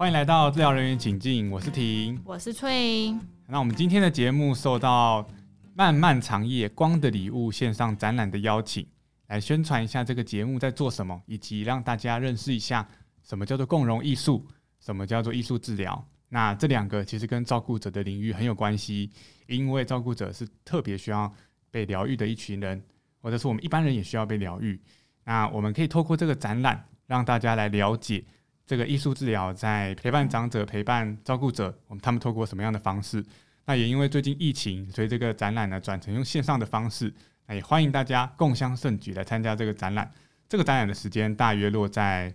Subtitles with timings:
[0.00, 3.14] 欢迎来到治疗人员请进，我是婷，我是翠。
[3.46, 5.28] 那我们今天的节目受到
[5.74, 8.86] 漫漫长夜光的礼物线上展览的邀请，
[9.26, 12.88] 来宣传一下这个节目在做什么，以及让大家认识一下
[13.22, 14.46] 什么叫做共融艺术，
[14.78, 16.02] 什么叫做艺术治疗。
[16.30, 19.10] 那这两个其实跟照顾者的领域很有关系，
[19.48, 21.30] 因为照顾者是特别需要
[21.70, 22.82] 被疗愈的一群人，
[23.20, 24.80] 或者是我们一般人也需要被疗愈。
[25.24, 28.24] 那我们可以透过这个展览，让大家来了解
[28.70, 33.20] 这个艺术治疗在陪伴长者、陪伴照顾者，我们他们透过什么样的方式。
[33.64, 37.12] 那也因为最近疫情，所以这个展览呢转成用线上的方式。
[37.48, 40.08] 那也欢迎大家共襄盛举来参加这个展览。
[40.48, 42.32] 这个展览的时间大约落在，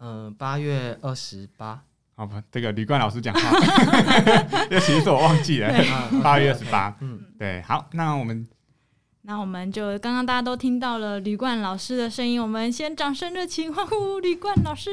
[0.00, 1.80] 嗯，八月二十八。
[2.16, 3.40] 好不，这个吕冠老师讲话，
[4.68, 5.72] 这其实是我忘记了，
[6.24, 6.92] 八月二十八。
[6.98, 8.44] 嗯，对，好，那我们，
[9.28, 14.88] 那我们就刚刚大家都听到了吕冠老师的声音，我们先掌声热情欢呼吕冠老师。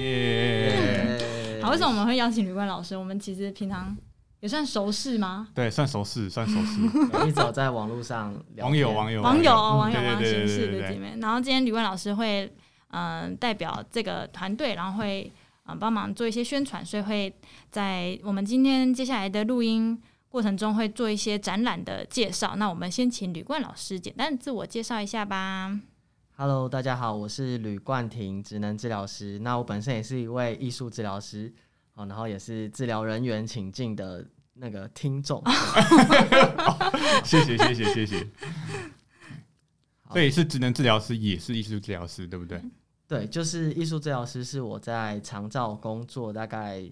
[0.00, 1.60] 耶！
[1.62, 2.96] 好，为什么我们会邀请吕冠老师？
[2.96, 3.96] 我们其实平常
[4.40, 5.46] 也算熟识吗？
[5.54, 7.28] 对，算熟识，算熟识。
[7.28, 11.16] 一早在网络上，网友，网友，网友，网友，网形式的姐妹。
[11.20, 12.52] 然后今天吕冠老师会，
[12.90, 15.32] 嗯，代表这个团队，然后会。
[15.68, 17.34] 嗯，帮忙做一些宣传，所以会
[17.72, 20.00] 在我们今天接下来的录音
[20.36, 22.56] 过程中会做一些展览的介绍。
[22.56, 25.80] 那我们先请吕冠老师简单自我介绍一下吧。
[26.36, 29.38] Hello，大家好，我是吕冠廷，职能治疗师。
[29.38, 31.50] 那我本身也是一位艺术治疗师，
[31.94, 35.42] 好，然后也是治疗人员请进的那个听众。
[37.24, 38.26] 谢谢谢谢谢谢。
[40.10, 42.60] 所以是职能治疗师，也是艺术治疗师，对不对？
[43.08, 46.84] 对，就是艺术治疗师，是我在长照工作大概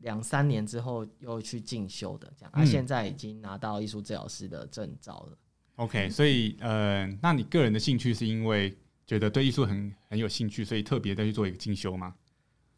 [0.00, 2.52] 两三年之后又去进修的，这样。
[2.52, 5.38] 他现在已经拿到艺术治疗师的证照了。
[5.76, 12.14] OK，所以呃，那你个人的兴趣是因为觉得对艺术很很有兴趣，所以特别再去做一个进修吗？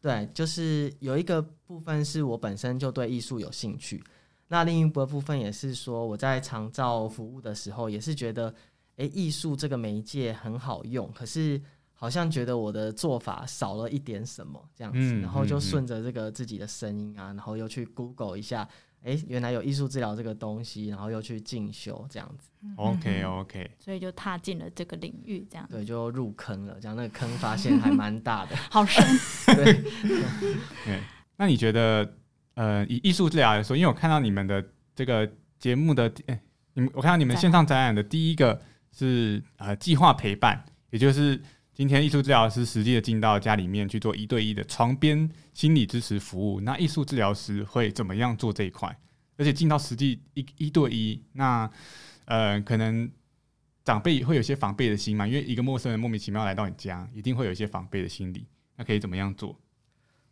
[0.01, 4.03] 对，就是有一个部分是我本身就对艺术有兴趣，
[4.47, 8.53] 那另一部部分也是说我在长照服务的时候，也是觉得，
[8.97, 11.61] 哎，艺术这个媒介很好用，可是。
[12.03, 18.67] 好像觉得我的做法少了一点什么这样子，然后就顺着这个自己的声音啊，然后又去 Google 一下，
[19.03, 22.49] 哎，原来有艺术治疗这个东西，然后又去进修这样子。
[22.75, 26.77] OK OK，所以就踏进了这个领域，这样对，就入坑了。
[26.81, 29.01] 这样那个坑发现还蛮大的， 好深。
[29.55, 29.63] 对
[30.83, 30.99] 对，
[31.37, 32.15] 那你觉得
[32.55, 34.61] 呃，以艺术治疗来说，因为我看到你们的
[34.93, 36.37] 这个节目的，哎，
[36.73, 38.59] 你们我看到你们线上展览的第一个
[38.91, 41.41] 是呃计划陪伴，也就是。
[41.73, 48.95] 今天艺术治疗师实际的进到家里面去做一对一的床边心理支持服务，那艺术治疗师会怎么样做这一块？
[49.37, 51.67] 而且进到实际一一对一，那
[52.25, 53.11] 呃，可能
[53.83, 58.45] 长辈会有些防备的心嘛，因为一个陌生人莫名其妙来到你家，一定会有一些防备的心理。
[58.75, 59.59] 那可以怎么样做？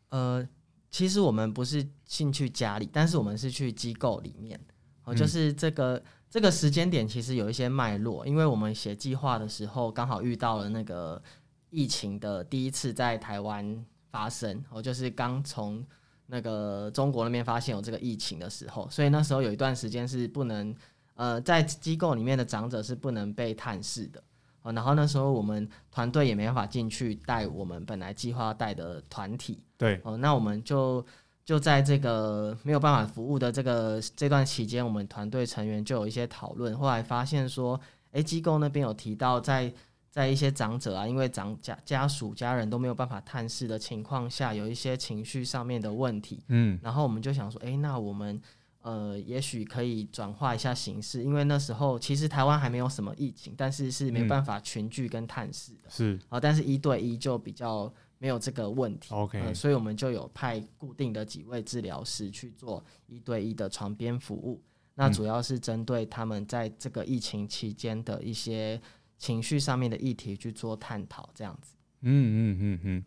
[0.09, 0.47] 呃，
[0.91, 4.59] 其实我们不是进去家里，但是我们是去机构里面，
[5.05, 6.03] 哦，就是这个。
[6.31, 11.21] 这个时间点其实有一些脉络，因为我们写计划的时候刚好遇到了那个
[11.69, 15.85] 疫情的第一次在台湾发生，我，就是刚从
[16.27, 20.73] 那个中国那边发现有这个疫情的时候，所以那时候有一段时间是不能，
[21.15, 24.23] 呃，在机构里面的长者是不能被探视的，
[24.61, 31.05] 哦，然后那时候我们团队也没办法进去带我们本来计划带的团体，对，哦，那我们就。
[31.51, 36.73] 就在这个没有办法服务的这个这段期间，我们团队成员就有一些讨论。
[36.77, 37.77] 后来发现说，
[38.11, 39.69] 诶，机构那边有提到，在
[40.09, 46.41] 在一些长者啊，因为长家家属家人都没有办法探视的情况下，有一些情绪上面的问题。
[46.47, 48.41] 嗯，然后我们就想说，诶，那我们
[48.81, 55.89] 呃，也许可以转化一下形式，因为那时候其实台湾还没有什么疫情，但是是没办法群聚跟探视的。
[55.89, 57.93] 是啊，但是一对一就比较。
[58.21, 64.61] 没有这个问题，OK，所以我们就有派固定的几位治疗师去做一对一的床边服务。
[64.93, 68.79] 那主要是针对他们在这个疫情期间的一些
[69.17, 71.75] 情绪上面的议题去做探讨，这样子。
[72.01, 73.03] 嗯嗯嗯嗯。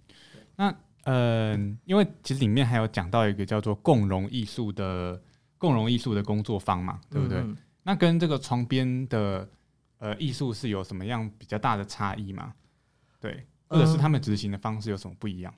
[0.57, 5.23] 那呃，因为其实里面还有讲到一个叫做共融艺术的
[5.59, 7.41] 共融艺术的工作坊嘛，对不对？
[7.85, 9.49] 那跟这个床边的
[9.99, 12.53] 呃艺术是有什么样比较大的差异吗？
[13.21, 13.47] 对。
[13.75, 15.53] 或者是他们执行的方式有什么不一样？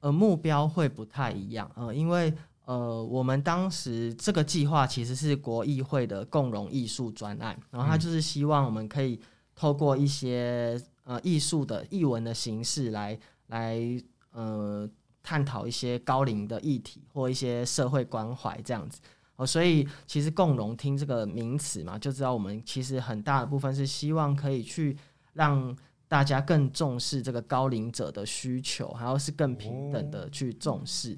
[0.00, 1.68] 呃，目标会不太一样。
[1.74, 2.32] 呃，因为
[2.66, 9.18] 呃，我们当时这个计划其实是国议会的共融艺术专案，然后他就是希望我们可以
[9.54, 13.80] 透过一些呃艺术的译文的形式来来
[14.32, 14.88] 呃
[15.22, 19.00] 探讨一些高龄的议题或一些社会关怀这样子。
[19.36, 24.96] 哦，所以其实共融听这个名词嘛，就知道我们其实很大的部分是希望可以去
[25.32, 25.74] 让。
[26.06, 31.16] 大家更重视这个高龄者的需求，还要是更平等的去重视。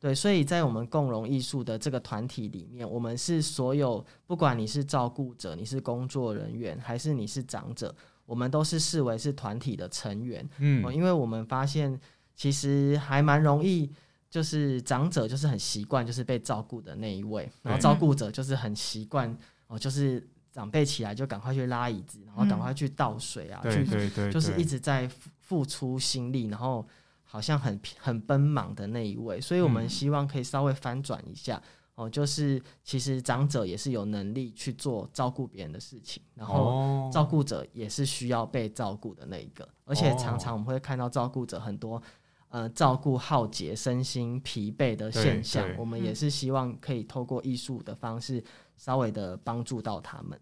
[0.00, 7.94] 对，所以在我们共融艺术的这个团体里面，我们是所有不管你是照顾者、你是工作人员，还是你是长者，
[8.26, 10.48] 我们都是视为是团体的成员。
[10.58, 11.96] 嗯哦，因为我们发现
[12.34, 13.92] 其实还蛮容易，
[14.28, 19.32] 就是长者就是很习惯就是被照顾的那一位，然后照顾者就是很习惯
[19.68, 26.86] 哦，就是长辈起来就赶快去拉椅子，然后赶快去倒水啊，对去对对，就是一直在付付出心力，然后
[27.24, 29.88] 好像很很奔忙的那一位，所以我们嗯。
[29.88, 31.60] 希望可以稍微翻转一下。
[31.94, 37.10] 哦，就是其实长者也是有能力去做照顾别人的事情，然后哦。
[37.12, 42.02] 照顾者也是需要被照顾的那一个，而且哦常常我们会看到照顾者很多
[42.48, 48.42] 呃照顾耗竭、身心疲惫的现象我们也是希望可以透过艺术的方式
[48.82, 50.40] 稍微的帮助到他们。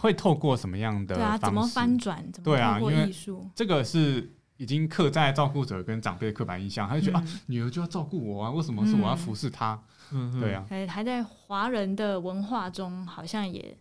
[0.00, 2.16] 会透过什么样的对啊，怎么翻转？
[2.32, 3.46] 怎么对啊透过因为艺术？
[3.54, 9.80] 这个是已经刻在照顾者跟长辈的刻板印象，他就觉得、啊，嗯女儿就要照顾我啊，为什么是我要嗯服侍她？
[10.12, 13.78] 嗯对，啊，还还在华人的文化中，好像也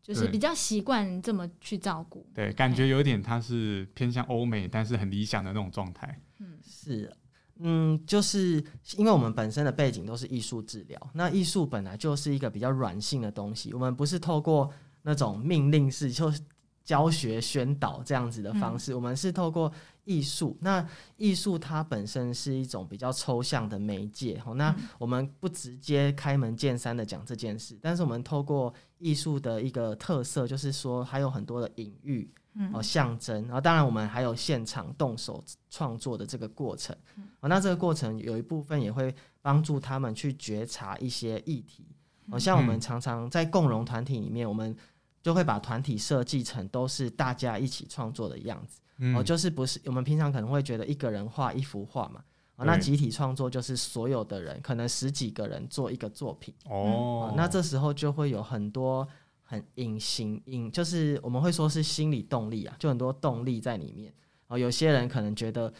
[0.00, 2.24] 就是比较习惯这么去照顾。
[2.32, 6.18] 对，感觉有点他是偏向欧美，但是很理想的那种状态。
[6.38, 7.14] 嗯是，
[7.58, 8.62] 嗯，就是
[8.96, 14.70] 因为我们本身的背景都是艺术治疗，那艺术本来就是一个比较软性的东西，我们不是透过
[15.02, 16.40] 那种命令式，就是
[16.82, 19.72] 教学宣导这样子的方式，我们是透过
[20.04, 20.56] 艺术。
[20.60, 20.84] 那
[21.16, 32.41] 艺术它本身是一种比较抽象的媒介，哦，那嗯我们不直接开门见山的讲这件事，但是我们透过艺术的一个特色，就是说还有很多的隐喻，嗯
[32.72, 36.94] 哦象征，然后当然我们还有现场动手创作的这个过程，
[37.40, 41.86] 哦，那这个过程有一部分也会帮助他们去觉察一些议题，
[42.30, 42.80] 哦，像我们嗯。
[42.80, 44.76] 常常在共融团体里面，我们
[45.22, 52.22] 就会把团体设计成都是大家一起创作的样子，嗯，哦，就是不是我们平常可能会觉得一个人画一幅画嘛，
[52.56, 56.52] 哦，那集体创作就是所有的人，可能十几个人做一个作品。
[56.66, 57.30] 哦。
[57.30, 59.06] 哦，，那这时候就会有很多
[59.52, 64.10] 很隐形隐，就是我们会说是心理动力啊，就很多动力在里面。
[64.46, 65.70] 哦，有些人可能觉得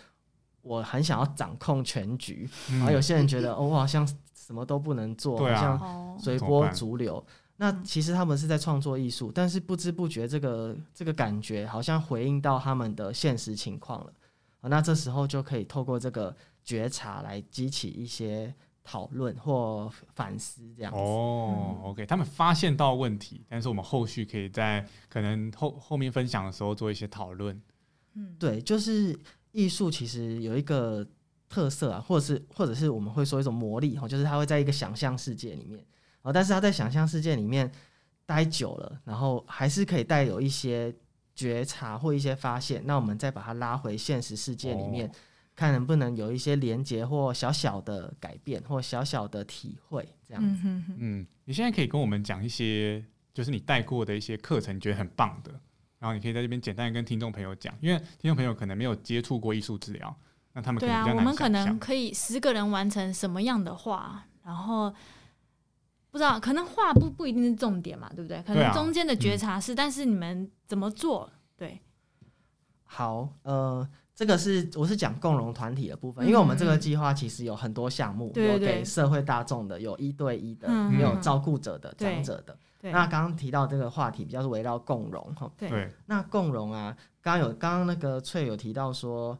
[0.61, 7.25] 我很想要掌控全局，嗯然后有些人觉得哦，我好像什么都不能做，好像哦，随波逐流。
[7.57, 14.13] 那其实他们是在创作艺术，但是不知不觉这个这个感觉好像回应到他们的现实情况了。
[14.61, 18.55] 啊，那这时候就可以透过这个觉察来激起一些
[18.85, 20.99] 讨论或反思，这样子。
[20.99, 27.61] 哦，OK，他们发现到问题，但是我们后续可以在可能后后面分享的时候做一些讨论。
[28.15, 29.19] 嗯，对，就是
[29.53, 31.07] 艺术其实有一个
[31.49, 35.79] 特色啊，或者是或者是我们会说一种魔力哈，就是它会在一个想象世界里面
[36.23, 37.71] 然后，但是它在想象世界里面
[38.27, 40.95] 待久了，然后还是可以带有一些
[41.35, 45.13] 觉察或一些发现，那我们再把它拉回现实世界里面，哦
[45.63, 50.49] 看能不能有一些连接或小小的改变或小小的体会，这样子。
[50.49, 55.53] 嗯哼哼，嗯，你现在可以跟我们讲一些，就是你带过的一些课程，你觉得很棒的，
[56.01, 60.13] 然后你可以在这边简单跟听众朋友讲，因为听众朋友可能没有接触过艺术治疗，
[60.53, 64.93] 那他们可对啊，我们可能可以十个人完成什么样的话，然后
[66.11, 68.43] 不知道，可能画不不一定是重点嘛，对不对？
[68.43, 71.31] 可能中间的觉察是，但是你们怎么做？
[71.57, 71.81] 对，
[72.83, 73.89] 好，呃，
[74.23, 80.69] 这个是我是讲共融团体的部分，嗯因为我们这个计划其实有很多项目，有给社会大众的，有一对一的，
[81.01, 82.57] 有嗯照顾者的、对长者的。
[82.83, 89.37] 那刚刚提到这个话题比较是围绕共融哈，对对，那共融啊，刚刚有刚刚那个翠有提到说。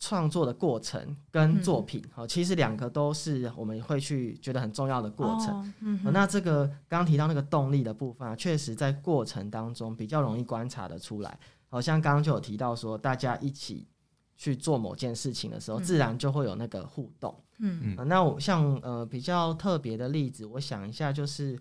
[0.00, 5.58] 创作的过程跟作嗯品，好、其实两个都是我们会去觉得很重要的过程。
[5.58, 11.38] 哦嗯那这个刚刚提到那个动力的部分啊，确实在过程当中比较容易观察得出来。
[11.70, 13.86] 好像刚刚就有提到说，大家一起
[14.36, 15.82] 去做某件事情的时候，嗯。
[15.82, 17.34] 自然就会有那个互动。
[17.58, 17.80] 嗯。
[17.82, 17.94] 嗯。
[17.98, 21.58] 呃那我像呃比较特别的例子，我想一下，就是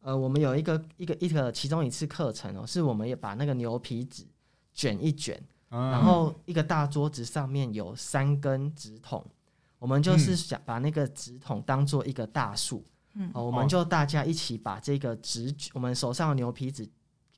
[0.00, 4.24] 呃我们有一个一个一个其中一次课程哦，是我们也把那个牛皮纸
[4.72, 9.24] 卷一卷，然然后一个大桌子上面有三根纸筒，
[9.78, 12.84] 我们就是想把那个纸筒当做一个大树。
[13.14, 13.30] 嗯。
[13.34, 16.88] 哦，我们就大家一起把这个纸，我们手上的牛皮纸，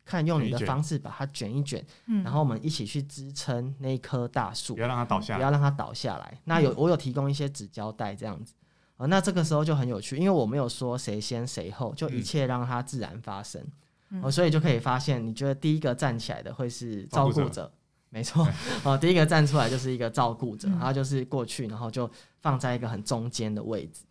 [0.04, 4.74] 看用你的方式把它卷一卷，嗯，然后我们一起去支撑那一棵大树。
[4.74, 5.34] 不，要让它倒下。
[5.34, 5.38] 来。
[5.38, 6.38] 不要让它倒下来。
[6.44, 8.52] 那有我有提供一些纸胶带这样子，
[8.96, 13.64] 啊，那这个时候就很有趣，因为我没有说谁先谁后，就一嗯切让它自然发生。
[14.10, 14.20] 嗯。
[14.22, 17.72] 哦，所以就可以发现，你觉得第一个站起来的会是照照顾者，
[18.10, 18.46] 没错。
[18.84, 20.78] 哦，第一个站出来就是一个照顾者，嗯。
[20.78, 22.10] 他就是过去，然后就
[22.42, 24.02] 放在一个很中间的位置。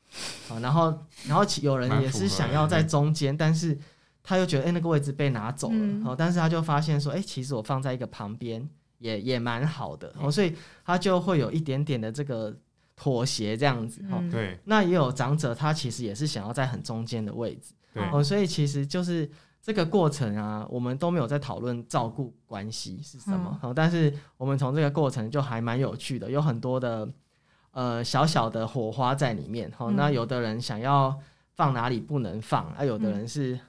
[0.49, 0.93] 哦，然后
[1.27, 3.77] 然后其有人也是想要在中间，但是
[4.23, 6.03] 他又觉得哎、那个位置被拿走了，嗯。
[6.05, 8.67] 哦，但是他就发现说哎、其实我放在一个旁边
[8.99, 12.55] 也也蛮好的，哦，所以他就会有一点点的这个
[12.95, 14.17] 妥协这样子，哦。
[14.21, 14.57] 嗯，对。
[14.63, 18.03] 那也有长者，他其实也是想要在很中间的位置，对。
[18.11, 19.29] 哦，所以其实就是
[19.61, 27.09] 这个过程啊，我们都没有在讨论照顾关系是什么，哦，但是我们从这个过程就还蛮有趣的，有很多的
[27.71, 29.95] 呃小小的火花在里面，哦，嗯。
[29.95, 31.17] 那有的人想要
[31.55, 33.11] 放哪里不能放，啊，有的嗯。
[33.11, 33.59] 人是、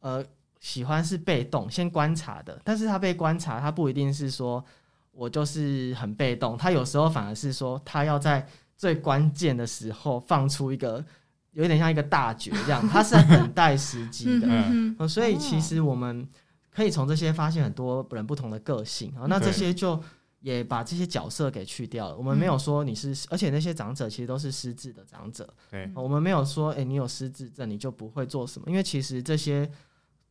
[0.00, 0.24] 呃
[0.60, 4.62] 喜欢是被动先观察的，但是他被观察，他不一定是说
[5.12, 11.04] 我就是很被动，他有时候反而是说他要在最关键的时候放出一个
[11.52, 15.08] 有点像一个大绝这样，他是在等待时机的。
[15.08, 16.28] 所以其实我们
[16.70, 20.00] 可以从这些发现很多人不同的个性啊，那这些就
[20.40, 22.16] 也把这些角色给去掉了。
[22.16, 29.70] 我们没有说你是，而且那些长者其实都是失智的长者，对呃我们没有说，哎、你有失智症你就不会做什么，因为其实这些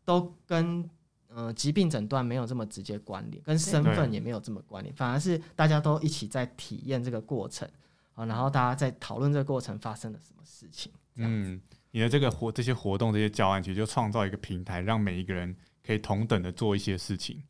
[0.09, 0.89] 都跟
[1.27, 7.69] 呃疾病诊断没有这么直接关联，跟身份也没有这么关联，反而是大家都一起在体验这个过程
[8.15, 10.91] 啊，然后大家在讨论这个过程发生了什么事情。
[11.15, 11.61] 这样子嗯，
[11.91, 17.43] 你的这个活这些活动这些教案，其实就创造一个平台，让每一个人可以同等的做一些事情。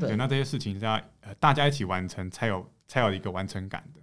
[0.00, 4.00] 对那这些事情是要呃大家一起完成，才有才有一个完成感的。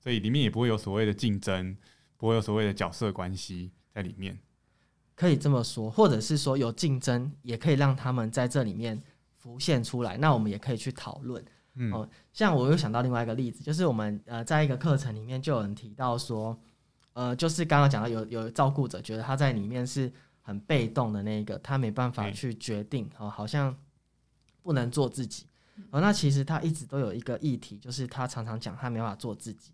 [0.00, 1.76] 所以里面也不会有所谓的竞争，
[2.16, 4.36] 不会有所谓的角色关系在里面。
[5.14, 9.00] 可以这么说，或者是说有竞争，也可以让他们在这里面
[9.36, 10.16] 浮现出来。
[10.16, 11.44] 那我们也可以去讨论。
[11.74, 16.58] 嗯，哦像我又想到另外一个例子，就是我们呃在一个课程里面就有人提到说，
[17.14, 23.74] 呃，就是刚刚讲到有有照顾者觉得他在里面是很被动的那一个，他没办法去决定，哦，好像
[24.62, 25.46] 不能做自己。
[25.90, 29.72] 哦，那其实他一直都有一个议题，就是他常常讲他没办法做自己。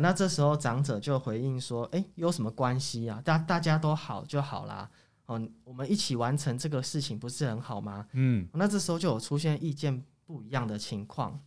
[0.00, 3.20] 那这时候长者就回应说：“诶，有什么关系啊？
[3.24, 4.88] 大大家都好就好啦。
[5.26, 8.06] 哦，我们一起完成这个事情不是很好吗？
[8.12, 11.40] 嗯，那这时候就有出现意见不一样的情况，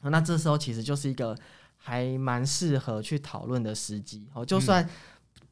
[0.00, 1.36] 啊那这时候其实就是一个
[1.76, 4.44] 还蛮适合去讨论的时机哦。
[4.44, 4.88] 就算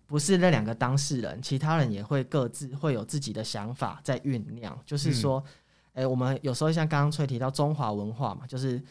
[0.07, 4.77] 不是那两个当事人，其他人也会各自会有自己的想法在酝酿。
[4.87, 5.43] 就是说，
[5.93, 8.83] 哎、我们有时候像刚刚翠提到中华文化嘛，就是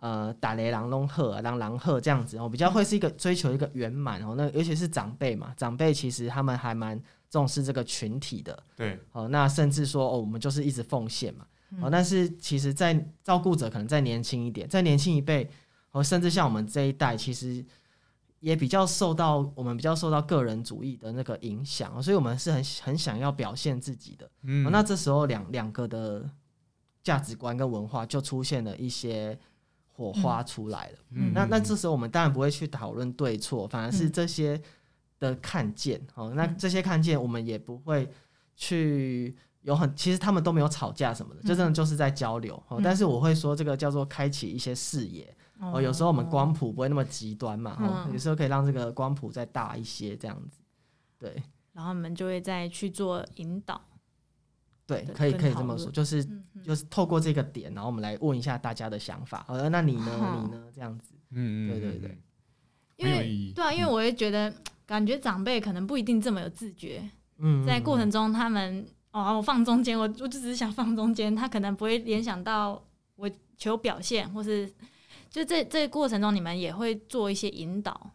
[0.00, 4.34] 呃打雷狼龙鹤啊，狼狼鹤这样子哦，比较会是一个追求一个圆满哦。
[4.36, 7.00] 那尤其是长辈嘛，长辈其实他们还蛮
[7.30, 8.62] 重视这个群体的。
[8.76, 11.46] 对，哦，那甚至说哦，我们就是一直奉献嘛。
[11.80, 15.50] 哦，但是其实，在照顾者可能再年轻一点，再年轻一辈，
[15.90, 17.62] 哦，甚至像我们这一代，其实
[18.38, 24.30] 也比较受到我们比较受到个人主义的那个影响，哦所以我们是很很想要表现自己的。
[24.44, 26.30] 嗯，哦，那这时候两两个的
[27.02, 29.36] 价值观跟文化就出现了一些
[29.96, 30.98] 火花出来了。
[31.12, 34.60] 嗯那那这时候我们当然不会去讨论对错，反而是嗯这些
[35.18, 36.30] 的看见哦。
[36.36, 38.06] 那这些看见我们也不会
[38.54, 42.78] 去有很，其实他们都没有吵架什么的，就真的就是在交流哦。
[42.78, 45.80] 嗯但是我会说这个叫做开启一些视野哦。
[45.80, 50.60] 有时候我们光谱不会那么极端嘛，哦，嗯有时候可以让这个光谱再大一些这样子。
[51.18, 53.80] 对然后我们就会再去做引导。
[54.86, 56.24] 对，可以可以这么说，就是
[56.64, 59.44] 就是透过这个点，然后我们来问一下大家的想法。
[59.48, 60.40] 呃，那你呢？
[60.44, 60.64] 你呢？
[60.72, 61.14] 这样子。
[61.30, 62.18] 嗯嗯，对对对嗯，
[62.96, 63.52] 因为很有意义。
[63.52, 64.54] 对啊，因为我也觉得，
[64.86, 67.02] 感觉长辈可能不一定这么有自觉，
[67.38, 72.80] 嗯，在过嗯程中他们哦，我放中间，我我就只是想放中间，他可能不会联想到
[73.16, 74.72] 我求表现，或是
[75.28, 78.12] 就这这个过程中，你们也会做一些引导，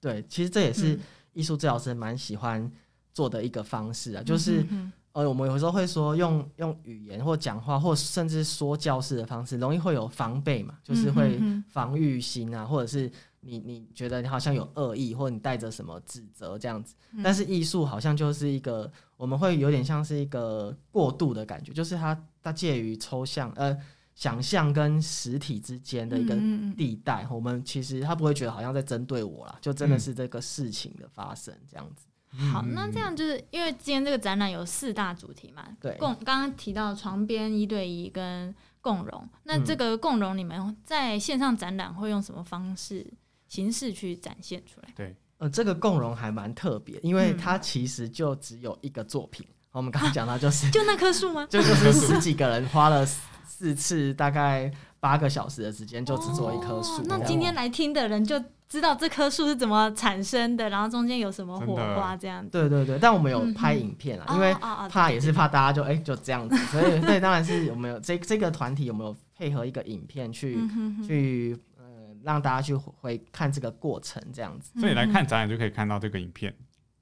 [0.00, 1.00] 对，其实这也是嗯
[1.34, 2.68] 艺术治疗师蛮喜欢
[3.14, 13.10] 做的一个方式啊，就是嗯呃，我们有时候会说用用语言或讲话，或甚至说教式的方式，容易会有防备嘛，就是会嗯防御心啊，或者是
[13.40, 16.94] 你你觉得你好像有恶意，或者你带着什么指责这样子。
[17.12, 23.76] 嗯但是艺术好像就是一个，我们会有点像是一个过渡的感觉，就是它它介于抽象呃
[24.14, 26.36] 想象跟实体之间的一个
[26.76, 27.26] 地带。
[27.30, 32.04] 我们其实他不会觉得好像在针对我啦，就真的嗯是这个事情的发生这样子。
[32.52, 43.06] 好，嗯那这样就是因为今天这个展览有四大主题嘛，对共刚刚提到床边一对一跟共融，那嗯这个共融你们在线上展览会用什么方式
[43.48, 44.88] 形式去展现出来？
[44.94, 49.46] 对呃，这个共融还蛮特别，因为嗯它其实就只有一个作品。
[49.70, 51.46] 我们刚刚讲到就是 就那棵树吗？
[51.50, 57.04] 就就是十几个人花了四四次，大概八个小时的时间，就只做一棵树哦。
[57.06, 62.50] 那今天来听的人就知道这棵树是怎么产生的，然后中间有什么火花这样子。
[62.50, 64.54] 对对对，但我们有嗯拍影片啊，因为
[64.88, 71.84] 怕也是怕大家就哎、就这样子， 所以对，当然是有没有这这个团体有没有配合一个影片去、嗯哼哼去呃
[72.22, 74.78] 让大家去回看这个过程这样子。
[74.78, 76.54] 所以来看展览就可以看到这个影片。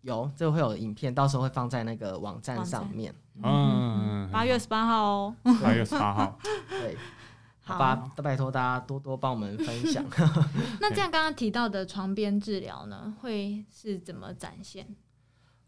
[0.02, 3.12] 有，这个会有影片，到时候会放在那个网站网站上面。
[3.42, 5.35] 嗯，八月十八号哦。
[5.61, 6.38] 八月十八号，
[6.70, 6.96] 对，
[7.66, 10.04] 好，吧拜托大家多多帮我们分享。
[10.80, 14.87] 那这样刚刚提到的床边治疗呢，会是怎么展现？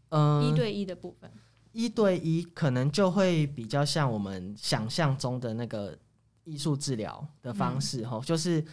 [0.07, 1.29] 嗯，一对一的部分，
[1.73, 5.95] 一对一可能就会比较像我们想象中的那个
[6.45, 8.63] 艺术治疗的方式哈、就是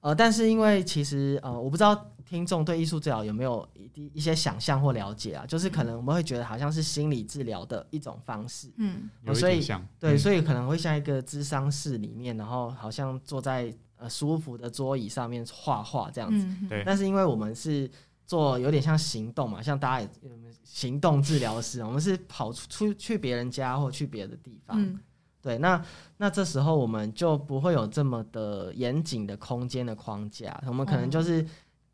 [0.00, 9.08] 呃，但是因为其实呃，我不知道听众对艺术治疗有没有一一些想象或了解啊，就是可能我们会觉得好像是心理治疗的一种方式，嗯。
[9.34, 9.64] 所以，
[9.98, 10.18] 对，嗯。
[10.18, 16.82] 所以可能会像一个咨商室里面，然后好像坐在呃舒服的桌椅上面画画这样子，嗯，对。
[16.84, 17.88] 但是因为我们是
[18.26, 20.30] 做有点像行动嘛，像大家也呃
[20.64, 24.76] 行动治疗师，我们是跑出出去别人家或去别的地方。
[24.82, 24.98] 嗯。
[25.42, 25.80] 对，那
[26.16, 31.46] 那这时候我们就不会有这么的严谨的空间的框架，我们可能就是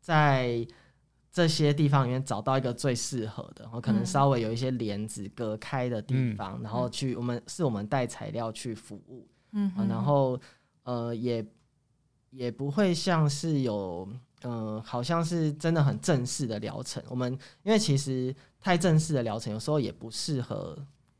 [0.03, 0.67] 在
[1.31, 4.05] 这些地方里面找到一个最适合的，然后可能嗯。
[4.05, 9.25] 稍微有一些帘子隔开的地方，然后去我们是我们带材料去服务。
[9.27, 10.39] 啊嗯哼，然后
[10.83, 11.45] 呃也
[12.31, 14.07] 也不会像是有
[14.41, 17.01] 呃好像是真的很正式的疗程。
[17.07, 17.31] 我们
[17.63, 20.77] 因为其实太正式的疗程有时候也不适合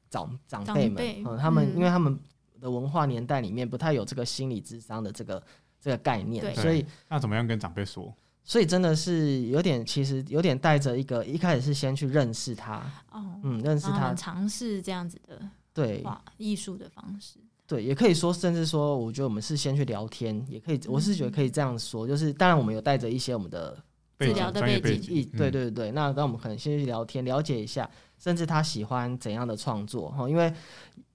[0.10, 1.78] 长长辈们，嗯，他们嗯。
[1.78, 2.20] 因为他们
[2.60, 5.44] 的文化年代里面不太有这个心理智商的这个
[5.80, 6.54] 这个概念，对。
[6.56, 8.14] 所以那怎么样跟长辈说？
[8.44, 12.76] 所以真的是有点其实有点带着一个一开始是先去认识他，
[13.12, 14.14] 哦，嗯，认识他。
[14.14, 15.40] 尝试这样子的
[15.74, 16.04] 对，
[16.38, 23.78] 艺术的方式，对，也可以说，甚至说，我觉得我们是先去聊天，也可以，我是觉得可以这样说，就是当然我们有带着一些我们的
[24.18, 25.16] 背景治疗的背背景。
[25.16, 30.54] 意，景，对嗯，对对，那那我们可能先去聊天，了解一下，甚至他喜欢怎样的创作哈，因为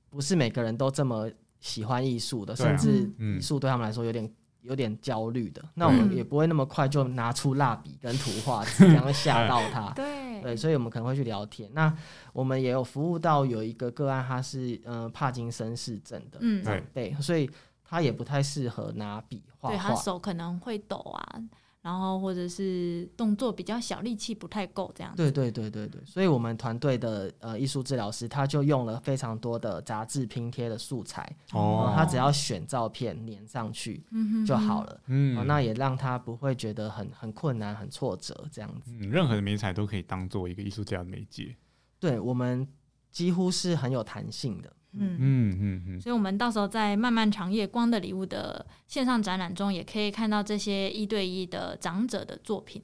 [0.08, 1.30] 不是每个人都这么
[1.60, 2.56] 喜欢艺术的，啊。
[2.56, 3.38] 甚至嗯。
[3.38, 4.28] 艺术对他们来说有点
[4.62, 9.90] 有点焦虑的，那我们嗯也不会那么快就拿出蜡笔跟图画纸， 这样会吓到他。
[9.94, 11.68] 对对，所以我们可能会去聊天。
[11.72, 11.92] 那
[12.32, 17.50] 我们也有服务到有一个个案，他是呃帕金森氏症的嗯长辈，所以
[17.84, 19.94] 他也不太适合拿笔画对他。
[19.94, 21.42] 手可能会抖啊，
[21.88, 25.16] 然后或者是动作比较小，力气不太够这样子。
[25.16, 35.00] 对对对对对，所以我们团队的呃艺术治疗师他就用了非常多的杂志拼贴的素材，哦他只要选照片粘上去嗯哼就好了。
[35.06, 38.92] 嗯哦，那也让他不会觉得很很困难、很挫折这样子。
[38.92, 41.56] 嗯，任何的媒材都可以当做一个艺术治疗的媒介。
[41.98, 42.68] 对我们
[43.10, 44.70] 几乎是很有弹性的。
[44.92, 52.82] 嗯，嗯嗯嗯，所以我们到时候在漫漫长夜光的礼物的线上展览中，也可以看到这些一对一的长者的作品。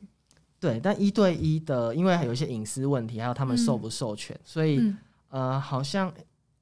[0.61, 4.97] 对，但一对一的，因为还有一些隐私问题，还有他们授嗯不授权，所以、嗯，
[5.29, 6.13] 呃，好像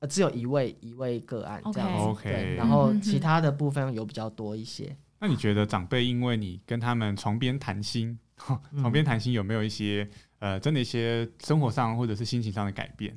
[0.00, 2.04] 呃只有一位一位个案这样子。
[2.04, 4.96] OK 对，然后嗯嗯嗯其他的部分有比较多一些。
[5.20, 10.08] 那你觉得长辈因为你跟他们床边谈心，嗯 床边谈心有没有一些
[10.40, 13.16] 呃，真的一些生活上或者是心情上的改变？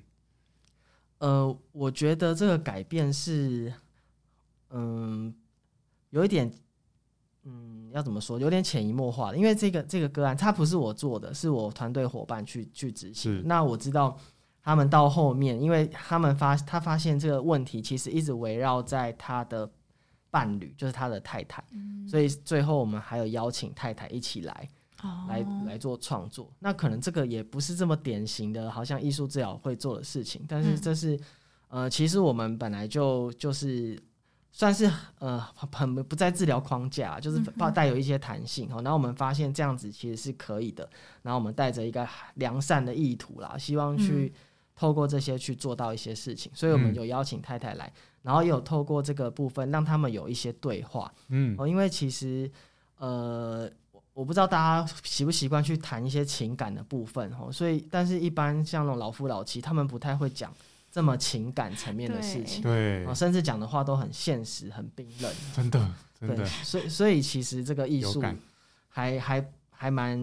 [1.26, 3.74] 呃，我觉得这个改变是，
[4.70, 5.34] 嗯，
[6.12, 6.54] 有一点，
[7.46, 9.38] 嗯，要怎么说，有点潜移默化的。
[9.38, 13.42] 因为这个这个个案，它不是我做的，是我团队伙伴去去执行。
[13.44, 14.16] 那我知道
[14.62, 19.68] 他们到后面，因为他们发他发现这个问题其实一直围绕在他的
[20.30, 24.70] 伴侣，就是他的太太，嗯所以最后我们还有邀请太太一起来。
[25.06, 25.26] 哦。
[25.30, 26.52] 来来做创作。
[26.60, 30.82] 那可能这个也不是这么典型的，好像艺术治疗会做的事情，但是嗯。
[30.82, 31.20] 这是、
[31.68, 33.98] 呃，其实我们本来就就是
[34.52, 35.39] 算是呃
[35.72, 37.39] 很不在治疗框架，就是
[37.74, 38.82] 带有一些弹性哦。
[38.84, 40.89] 然后我们发现这样子其实是可以的，
[41.22, 44.34] 然后我们带着一个良善的意图啦，希望去。
[44.78, 46.96] 透过这些去做到一些事情，所以我们嗯。
[46.96, 47.89] 有邀请太太来，
[48.24, 51.56] 然后也有透过这个部分让他们有一些对话，嗯。
[51.58, 52.52] 哦，因为其实
[52.98, 53.72] 呃，
[54.15, 60.51] 我我不知道大家习不习惯去谈一些情感的部分哦，所以但是一般像那种老夫老妻，他们不太会讲
[60.91, 65.32] 这么情感层面的事情，对哦，，甚至讲的话都很现实、很冰冷。
[65.54, 65.80] 真的
[66.19, 68.23] 真对的，所以所以其实这个艺术
[68.89, 70.17] 还还还蛮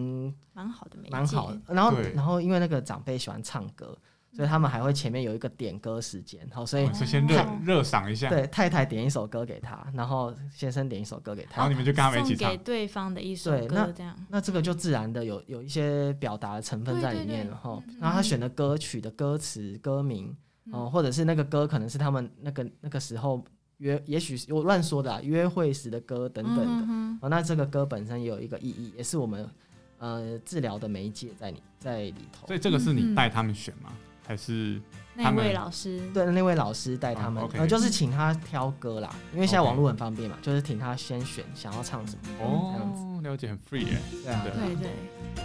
[0.51, 1.61] 蛮好的，蛮好的。
[1.67, 3.97] 然后然后因为那个长辈喜欢唱歌，
[4.35, 14.17] 所以他们还会前面有一个点歌时间，好，所以先热哦热赏一下，对太太点一首歌给他，然后先生点一首歌给他然后，你们就跟他们一起唱送给，对方的一首对那歌，这样。
[14.29, 17.81] 那这个就自然的有有一些表达的成分在里面了哈。
[17.99, 20.35] 然后他选的歌曲的歌词、歌名
[20.71, 23.43] 哦、或者是那个歌可能是他们那个那个时候
[23.77, 26.85] 约，也许是我乱说的、啊，约会时的歌等等的。
[26.89, 29.47] 嗯哦，那这个歌本身也有一个意义，也是我们
[29.99, 32.55] 呃治疗的媒介在里在里头所。
[32.55, 33.91] 以这个是嗯你带他们选吗？
[34.25, 34.81] 还是
[35.15, 42.21] 那位老师，对，那位老师带他们，呃，就是请他挑歌啦，因为现在网络很方便嘛，就是请他先选想要唱什么。
[42.39, 45.42] 这样哦，了解很 free 耶，对啊，对对对。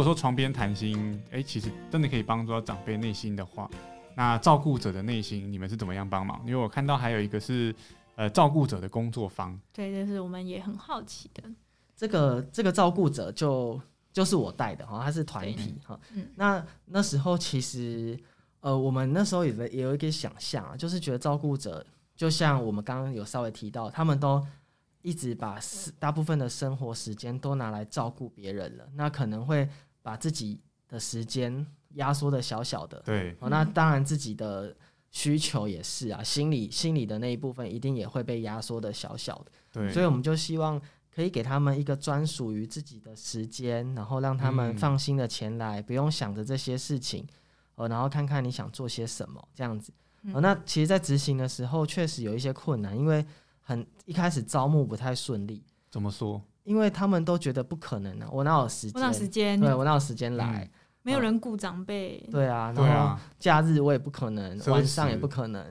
[0.00, 3.70] 果说床边谈心，哎，其实真的可以帮助到长辈内心的话，
[4.16, 6.40] 那照顾者的内心，你们是怎么样帮忙？
[6.46, 7.74] 因为我看到还有一个是
[8.14, 11.42] 呃照顾者的工作方，对，这是我们也很好奇的。
[11.94, 13.78] 这个这个照顾者就
[14.10, 16.00] 就是我带的哈，他是团体哈。
[16.14, 18.18] 嗯，那那时候其实
[18.60, 21.84] 呃，我们那时候也也有一个想象啊，就是觉得照顾者
[22.16, 24.42] 就像我们刚刚有稍微提到，他们都
[25.02, 25.58] 一直把
[25.98, 29.68] 大部分的生活时间都拿来照顾别人了，那可能会
[30.02, 33.00] 把自己的时间压缩的小小的。
[33.04, 34.76] 对，哦，那当然自己的
[35.10, 39.46] 需求也是啊，心理心理的那一部分一定也会被压缩的小小的。
[39.72, 40.80] 对，所以我们就希望。
[41.12, 47.26] 可以给他们一个专属于自己的时间，然后让他们放心的前来，不用想着这些事情，
[47.74, 49.92] 呃，然后看看你想做些什么这样子。
[50.32, 53.26] 呃，那其实，在执行的时候确实有一些困难，因为
[53.60, 55.64] 很一开始招募不太顺利。
[55.90, 56.40] 怎么说？
[56.64, 58.92] 因为他们都觉得不可能呢，我哪有时间？
[58.94, 59.60] 我哪有时间？
[59.60, 60.70] 对，我哪有时间来？
[61.02, 62.18] 没有人顾长辈。
[62.30, 65.64] 对啊，然后假日我也不可能，晚上也不可能，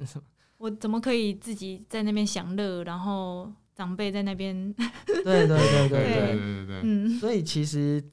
[0.58, 4.74] 我怎么可以自己在那边享乐，然后长辈在那边？
[5.06, 6.82] 对对对对对对对对。
[6.84, 7.10] 嗯。
[7.20, 8.04] 所以其实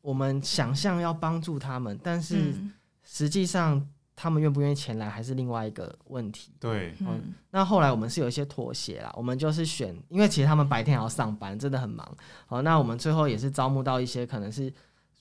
[0.00, 2.54] 我们想象要帮助他们，但是
[3.02, 3.86] 实际上。
[4.16, 6.52] 他们愿不愿意前来还是另外一个问题。
[6.60, 12.06] 对，嗯，那后来我们是有一些妥协啦，我们就是选，因为其实他们白天还要上班，真的很忙。
[12.46, 14.72] 好，那我们最后也是招募到一些可能是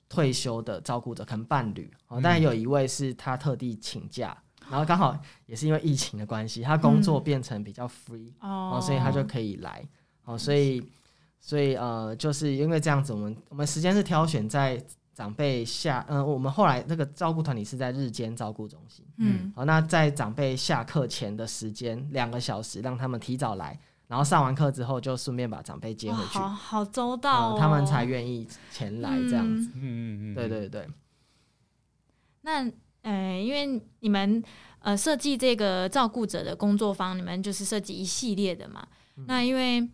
[0.07, 4.37] 退休的照顾者，可能伴侣，哦，但有一位是他特地请假。
[4.69, 9.85] 然后刚好也是因为疫情的关系，他工作变成比较 free 哦，所以他就可以来
[10.23, 10.81] 哦，所以
[11.37, 14.81] 所以呃，就是因为这样子，我们我们时间是挑选在
[15.13, 29.81] 长辈下，嗯，我们后来那个照顾团体是在日间照顾中心，嗯，好，那在长辈下课前的时间两个小时，让他们提早来，然后上完课之后就顺便把长辈接回去，好好周到，他们才愿意前来这样子，嗯。
[29.81, 30.89] 嗯嗯，对对对，
[32.41, 32.71] 那。
[33.03, 34.41] 呃，因为你们
[34.79, 38.87] 呃设计这个照顾者的工作坊，你们就是设计一系列的嘛。
[39.27, 39.85] 那因为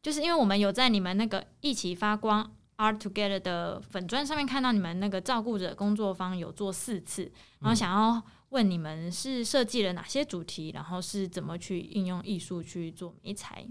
[0.00, 13.66] 就是因为我们有在你们那个一起发光 Art Together 的粉砖上面看到你们那个照顾者工作坊有做四次，然后想要问你们是设计了哪些主题，然后是怎么去应用艺术去做美材。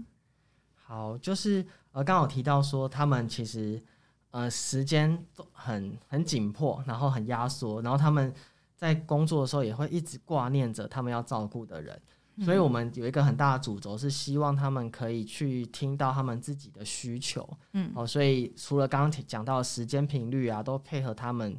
[0.74, 3.82] 好，就是呃刚好提到说他们其实
[4.30, 8.32] 呃时间很很紧迫，然后很压缩，然后他们。
[8.76, 11.98] 在工作的时候也会一直挂念着他们要照顾的人，
[12.40, 21.56] 所以我们有一个很大的主轴是希望他们可以去听到他们自己的需求，嗯，哦，所以除了刚刚讲到时间频率啊，都配合他们，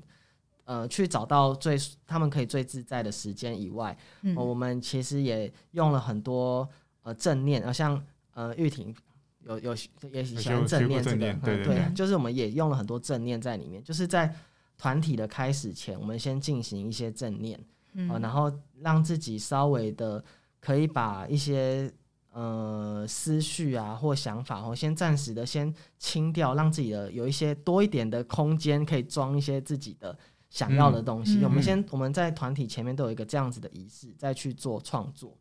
[0.66, 6.68] 呃，去找到最他们可以最自在的时间以外，嗯，我们其实也用了很多
[7.04, 8.94] 呃正念，呃，像呃玉婷
[9.42, 9.76] 有有
[10.12, 14.36] 也喜欢正念这个，对对，就是我们也用了很多正念在里面，就是在。
[14.78, 17.58] 团体的开始前，我们先进行一些正念，
[18.10, 20.22] 啊，然后让自己稍微的
[20.66, 21.94] 可以把一些
[22.32, 30.18] 呃思绪啊或想法，哦，先暂时的先清掉，让自己的有一些多一点的空间，可以装一些自己的
[30.50, 31.44] 想要的东西。
[31.44, 35.38] 我们先我们在团体前面都有一个这样子的仪式，再去做创作，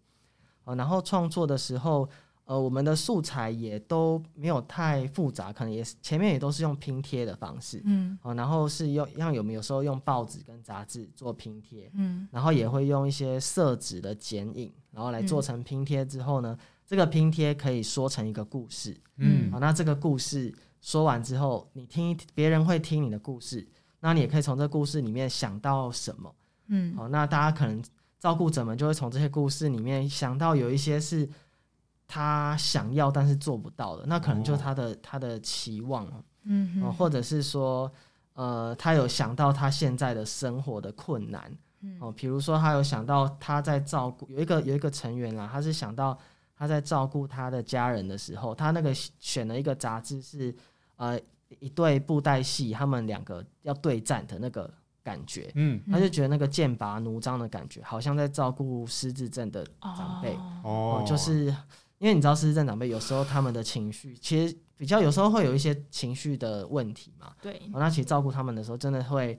[0.65, 2.07] 啊，然后创作的时候。
[2.47, 16.55] 呃，我们的素材也都没有太复杂，可能也是前面也都是用拼贴的方式，嗯，哦，然后是用像有没有时候用报纸跟杂志做拼贴，嗯，然后也会用一些色纸的剪影，然后来做成拼贴之后呢，
[16.87, 23.67] 这个拼贴可以说成一个故事，嗯，好，那这个故事说完之后，你听别人会听你的故事，
[24.01, 26.35] 那你也可以从这故事里面想到什么，
[26.69, 27.83] 嗯，好，那大家可能
[28.21, 31.27] 照顾者们就会从这些故事里面想到有一些是。
[32.07, 36.07] 他想要但是做不到的，那可能就是他的他的期望，
[36.45, 37.91] 嗯，或者是说，
[38.35, 41.51] 呃，他有想到他现在的生活的困难，
[42.01, 46.17] 哦，比如说他有想到他在照顾有一个有一个成员啦，他是想到
[46.57, 50.55] 他在照顾他的家人的时候，他那个选了一个杂志是
[50.97, 51.19] 呃
[51.59, 54.71] 一对布袋戏，他们两个要对战的那个
[55.03, 61.53] 感觉，嗯，他就觉得那个剑拔弩张的感觉，好像在照顾失智症的长辈，哦，就是。
[62.05, 67.33] 因为你知道，失智症长辈有时候他们的情绪其实比较，有时候会有一些情绪的问题嘛。
[67.41, 69.39] 对，那其实照顾他们的时候，真的会，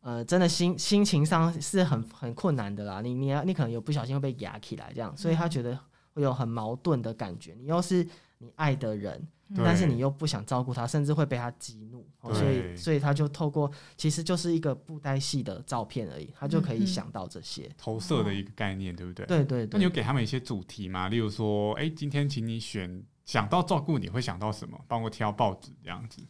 [0.00, 3.02] 呃，真的心心情上是很很困难的啦。
[3.02, 5.78] 你你要你可能有不小心会被压起来这样，所以他觉得
[6.14, 7.54] 会有很矛盾的感觉。
[7.60, 9.22] 你又是你爱的人。
[9.56, 19.24] 但是你又不想照顾他，甚至会被他激怒，所以所以他就透过其实就是一个布袋戏的照片而已，他就可以想到这些投射的一个概念，对不对？
[19.24, 19.68] 对对。
[19.70, 21.08] 那你有给他们一些主题吗？
[21.08, 24.78] 例如说，哎，今天请你选，想到照顾你会想到什么？
[24.86, 26.22] 帮我挑报纸这样子。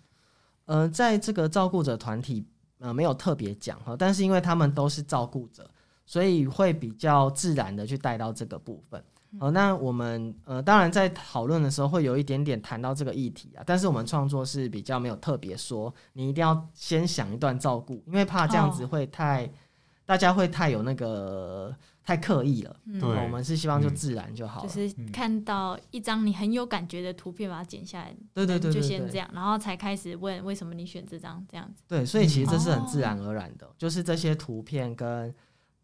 [0.66, 2.46] 呃，在这个照顾者团体
[2.78, 5.68] 呃没有特别讲哈，但是因为他们都是照顾者，
[6.06, 9.02] 所以会比较自然的去带到这个部分。
[9.38, 19.50] 好，那我们呃当然在讨论的时候会有一点点谈到这个议题啊，但是我们创作是比较没有特别说，你一定要先想一段照顾，因为怕这样子会太。
[20.06, 31.82] 大家会太有那个太刻意了，对，我们是希望就自然就好，就是看到一张你很有感觉的图片，把它剪下来，对对对，就先这样，然后才开始问为什么你选这张这样子。
[31.86, 35.34] 对，所以其实这是很自然而然的，就是这些图片跟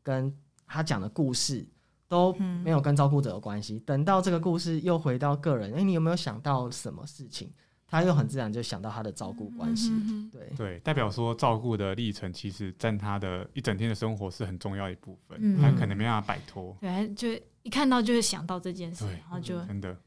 [0.03, 0.35] 跟
[0.67, 1.69] 他讲的故事
[2.09, 3.79] 都没有跟照顾者有关系。
[3.81, 7.51] 等到这个故事又回到个人，哎，你有没有想到什么事情？
[7.87, 9.93] 他又很自然就想到他的照顾关系，
[10.33, 16.77] 对对，代表说照顾的历程其实占他的一整天的生活是很重要一部分，他可能没办法摆脱。
[16.81, 17.29] 对，就
[17.63, 19.99] 一看到就是想到这件事，然后就真的，嗯，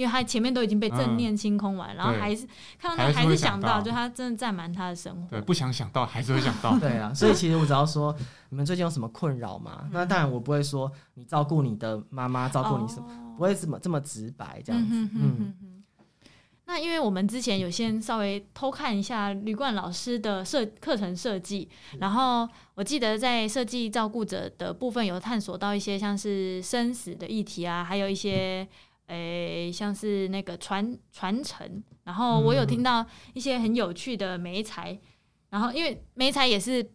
[0.00, 2.46] 因为他前面都已经被正念清空完，然后还是
[2.78, 5.28] 看到他还是想到，就他真的占满他的生活。
[5.28, 6.76] 对，不想想到还是会想到。
[6.80, 8.16] 对啊，所以其实我只要说
[8.48, 9.86] 你们最近有什么困扰吗？
[9.92, 15.54] 那当然我不会说你照顾你的妈妈，照顾你什么，不会这么这么直白这样子，嗯。
[16.66, 28.68] 那因为我们之前有先稍微偷看一下吕冠老师的设课程设计，然后我记得在设计照顾者的部分有探索到一些像是生死的议题啊，还有一些
[29.10, 34.98] 诶像是那个传传承，然后我有听到一些很有趣的媒材，
[35.50, 36.90] 然后因为媒材也是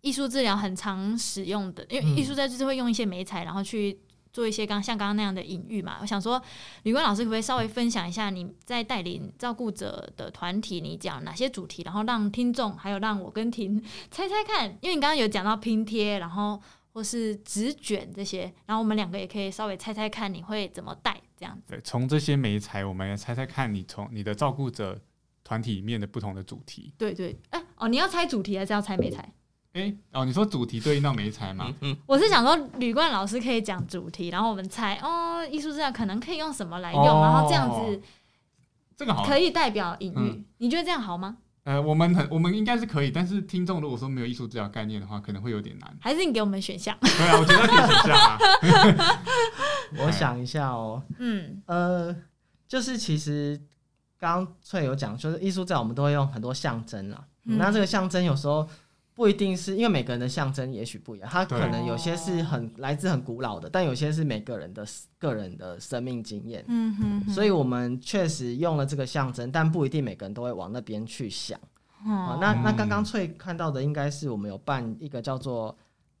[0.00, 4.00] 艺术治疗很常使用的，因为艺术在就是会用一些媒材，然后去。
[4.34, 6.42] 做一些刚像刚刚那样的隐喻嘛，我想说，
[6.84, 13.78] 吕冠老师可不可以稍微分享一下你在带领照顾者的团体，你讲哪些主题，然后让听众还有让我跟婷
[14.10, 16.58] 猜猜看，因为你刚刚有讲到拼贴，然后
[16.94, 21.72] 或是纸卷这些，然后我们两个也可以稍微猜猜看你会怎么带这样子。
[21.72, 25.00] 对，从这些美材，我们来猜猜看你从你的照顾者
[25.42, 26.94] 团体里面的不同的主题。
[26.96, 29.28] 对对，哎哦，你要猜主题还是要猜美材？
[29.72, 31.74] 哎哦，你说主题对应到美材吗？
[31.80, 38.00] 嗯，我是想说吕冠老师可以讲主题，然后我们猜哦，艺术治疗可能可以用什么来用，然后这样子，
[38.96, 41.38] 这个好可以代表隐喻，你觉得这样好吗？
[41.64, 45.96] 呃，我们很我们应该是可以，但是听众如果说没有艺术治疗概念的话，可能会有点难。
[46.00, 46.96] 还是你给我们选项？
[47.00, 49.22] 对啊，我觉得可以选项啊。
[49.98, 52.16] 我想一下哦，嗯呃，
[52.66, 53.60] 就是其实
[54.18, 58.68] 刚刚翠有讲，就是艺术治疗我们都会用很多象征啊，那这个象征有时候。
[59.14, 64.86] 不一定是因为每个人的象征也许不一样，它可能有些是很来自很古老的，但有些是每个人的
[65.18, 66.64] 个人的生命经验。
[66.68, 71.58] 嗯哼，所以我们确实用了这个象征，但不一定每个人都会往那边去想。
[72.04, 75.76] 哦，那那刚刚翠看到的应该是我们有办一个叫做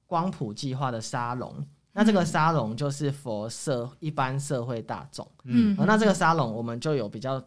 [0.06, 5.26] 光谱计划的沙龙，那这个沙龙就是佛社一般社会大众。
[5.44, 7.42] 嗯，那这个沙龙我们就有比较。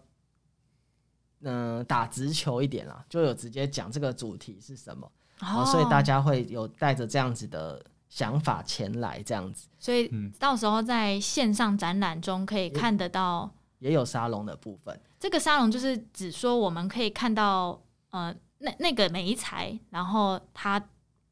[1.47, 14.97] 嗯，打直球一点啦，就有直接讲这个主题是什么，哦，所以大家会有带着这样子的想法前来，这样子，所以到时候在线上展览中可以看得到，也有沙龙的部分。
[15.19, 20.81] 这个沙龙就是只说我们可以看到，呃，那那个媒材，然后它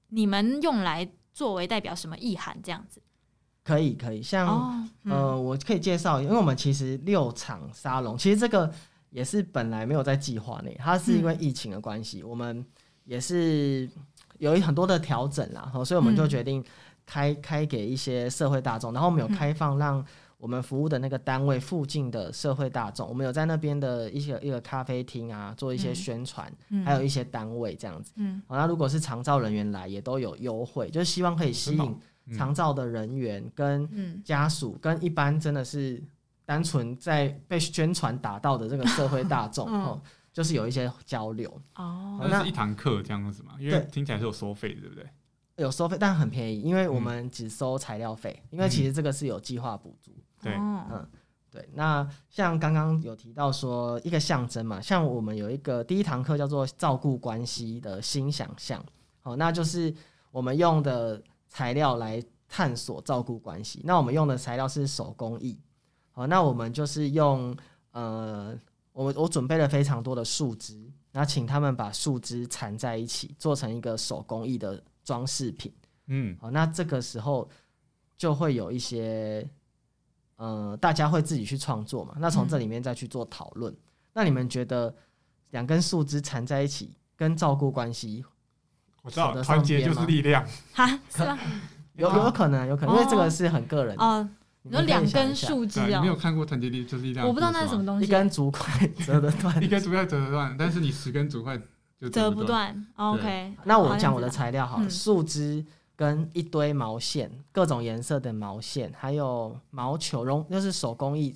[0.09, 3.01] 你们用来作为代表什么意涵这样子？
[3.63, 8.71] 可以，可以，像呃，我可以介绍，因为我们其实六场沙龙，其实这个。
[9.13, 12.65] 也是本来没有在计划内，它是因为疫情的关系，我们
[13.05, 13.89] 也是
[14.37, 16.63] 有很多的调整啦，所以我们就决定
[17.05, 20.05] 开开给一些社会大众，然后我们有开放让
[20.37, 26.51] 我们服务的那个单位附近的社会大众，我们有在那边的一些一个咖啡厅啊做一些宣传，
[26.85, 31.99] 还有一些单位这样子，嗯，好，那如果是长照人员来，也都有优惠，就是希望可以吸引
[32.35, 36.01] 长照的人员跟家属跟一般真的是。
[36.45, 40.01] 单纯在被宣传打到的这个社会大众哦，
[40.33, 42.19] 就是有一些交流哦。
[42.21, 43.53] 那是一堂课这样子嘛？
[43.59, 45.07] 因为听起来是有收费，对不对？
[45.57, 48.41] 有收费，但很便宜，因为我们只收材料费。
[48.49, 50.11] 因为其实这个是有计划补助。
[50.41, 51.07] 对，嗯，
[51.51, 51.69] 对。
[51.75, 58.83] 那像刚刚有提到说一个象征嘛，像我们有一个第一堂课叫做照顾关系的新想象，
[59.21, 59.93] 好，那就是
[60.31, 63.79] 我们用的材料来探索照顾关系。
[63.83, 65.59] 那我们用的材料是手工艺。
[66.11, 67.55] 好，那我们就是用
[67.91, 68.57] 呃，
[68.93, 75.73] 我我准备了非常多的树枝，然后请他们把树枝缠在一起，做成一个手工艺的装饰品。
[76.07, 77.49] 嗯，好，那这个时候
[78.15, 79.47] 就会有一些
[80.35, 82.15] 呃，大家会自己去创作嘛。
[82.19, 83.75] 那从这里面再去做讨论。
[84.13, 84.93] 那你们觉得
[85.49, 88.23] 两根树枝缠在一起跟照顾关系，
[89.01, 91.39] 我知道团结就是力量， 哈，是吧？
[91.95, 94.29] 有有可能，有可能，因为这个是很个人的。
[94.63, 96.01] 你说两根树枝啊？
[96.01, 97.27] 没有看过团结力就是力量。
[97.27, 98.05] 我不知道那是什么东西。
[98.05, 101.59] 一根竹筷折得断， 一根竹筷折得断，但是你十根竹筷
[101.99, 102.85] 就折不不断。
[102.95, 105.63] OK，那我讲我的材料好树枝
[105.95, 111.35] 跟一堆毛线，各种颜色的毛线，还有毛球绒，就是手工艺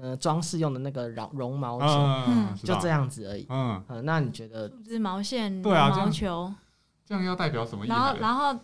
[0.00, 3.06] 呃装饰用的那个绒绒毛球，就这样。
[3.08, 3.46] 子而已。
[3.50, 6.50] 嗯，呃，那你觉得树枝毛线、对啊毛球，
[7.04, 8.20] 这样要代表什么意然后思？
[8.20, 8.58] 然后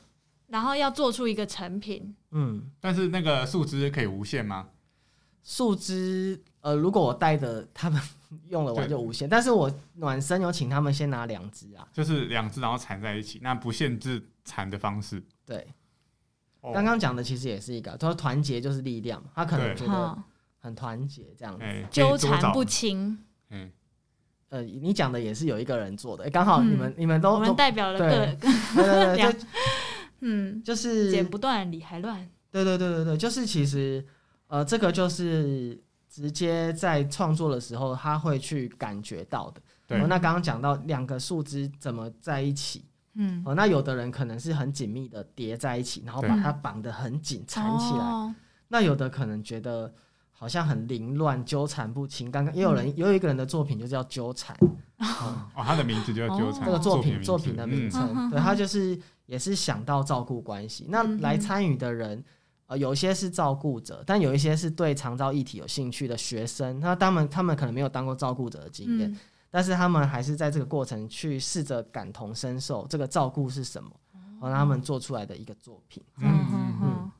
[0.48, 2.14] 然后要做出一个成品。
[2.30, 4.68] 嗯，但是那个树枝可以无限吗？
[5.42, 8.00] 树枝呃，如果我带的他们
[8.48, 11.86] 用了我就无限，但是我暖身有请他们先拿两支啊。
[11.92, 15.22] 就是两只然后缠在一起，那不限制缠的方式。
[15.44, 15.64] 对，
[16.62, 20.24] 哦刚刚讲的其实也是一个，他说团结就是力量嘛，他可能对觉得哈，
[20.58, 21.62] 很团结这样子。
[21.62, 23.16] 哎，纠可以多找缠不清。
[23.50, 23.70] 嗯，
[24.48, 29.38] 呃，你讲的也是有一个人做的，哎刚好你们、你们都都我们代表了对各，对对对， 两就
[30.20, 32.28] 嗯，就是剪不断，理还乱。
[32.50, 34.04] 对对对对对，就是其实
[34.46, 39.60] 呃，这个就是直接在创作的时候他会去感觉到的。
[39.86, 48.04] 对哦，那刚刚讲到两个树枝怎么在一起，嗯，哦，那有的人可能是很紧密的叠在一起，然后把它绑得很紧缠起来。
[48.04, 48.34] 哦
[48.68, 49.94] 那有的可能觉得
[50.32, 52.32] 好像很凌乱，纠缠不清。
[52.32, 54.56] 刚刚也有人、也有一个人的作品就叫纠缠，
[54.98, 56.64] 哦，他的名字就叫纠缠。
[56.64, 60.86] 这个作品作品的名嗯称，嗯对他就是也是想到照顾关系。
[60.88, 62.24] 那嗯来参与的人，
[62.66, 66.80] 呃，有一些是照顾者，但有一些是对长照议题有兴趣的学生。
[66.80, 69.18] 那他们他们可能没有当过照顾者的经验，嗯
[69.50, 73.90] 但是他们还是在这个过程去试着感同身受，这个照顾是什么，
[74.40, 76.02] 哦，让他们做出来的一个作品。
[76.18, 77.10] 嗯嗯嗯嗯。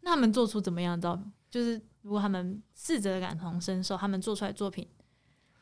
[0.00, 1.20] 那他们做出怎么样的照？
[1.50, 4.88] 就是如果他们试着感同身受，他们做出来的作品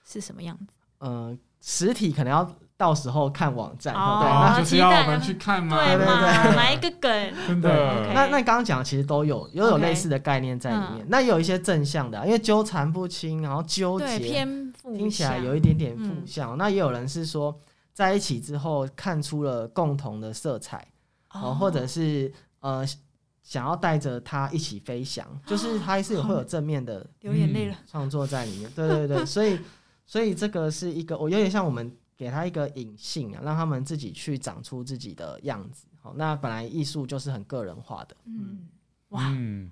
[0.04, 0.66] 是什么样子？
[0.98, 5.76] 呃，实体可能要到时候看网站，哦对，哦，那就是要我们去看嘛？
[5.76, 6.42] 对对嘛？
[6.42, 11.04] 对来一个梗，真对的那那刚刚讲的其实都有，都有类似的概念在里面。
[11.04, 16.58] 嗯那也有一些正向的啊、因为纠缠不清，然后纠，结，偏听起来有一点点负嗯向。
[16.58, 17.56] 那也有人是说，
[17.94, 20.84] 在一起之后看出了共同的色彩，
[21.32, 22.84] 哦，或者是呃
[23.42, 27.76] 想要带着他一起飞翔，就是他还是有会有正面的流眼泪了。
[27.88, 28.68] 创作在里面。
[28.74, 29.58] 对对对，所以
[30.06, 35.86] 所以这个是一个，我有点像我们给他一个隐性啊，让他们自己去长出自己的样子。
[36.00, 38.66] 好，那本来艺术就是很个人化的，嗯，
[39.08, 39.70] 哇，嗯，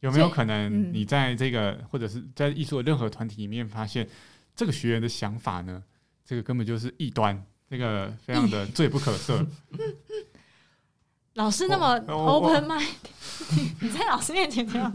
[0.00, 4.08] 有没有可能嗯你在这个或者是在艺术的任何团体里面发现
[4.56, 5.82] 这个学员的想法呢？
[6.24, 9.44] 这个根本就是异端，这个非常的 罪不可赦。
[11.34, 12.84] 老师那么 open mind，
[13.80, 14.90] 你在老师面前这样，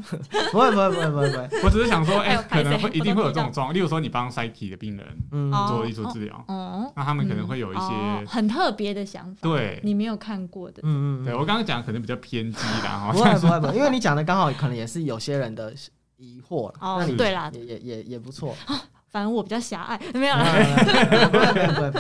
[0.52, 9.80] 不会不会不会不会不会， 我只是想说，哎、可能会一定会有这种状况，例如说你帮 psyche 的病人做艺术治疗，哦，那他们可能会有一些，哦很特别的想法，对。
[9.84, 15.74] 你没有看过的，嗯嗯，对我刚刚讲可能比较偏激啦，不哈，会不会不会，因为你讲的刚好可能也是有些人的
[16.18, 16.76] 疑惑了。
[16.82, 17.50] 哦那你对啦。
[17.54, 18.56] 也也也也不错。
[19.10, 20.54] 反正我比较狭隘，没有不啦，
[21.74, 22.00] 不会不